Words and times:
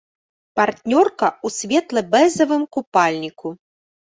Партнёрка 0.59 1.27
ў 1.31 1.47
светла-бэзавым 1.57 2.67
купальніку. 2.79 3.47